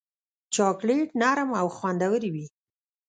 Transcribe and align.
چاکلېټ 0.55 1.09
نرم 1.21 1.49
او 1.59 1.67
خوندور 1.77 2.21
وي. 2.33 2.45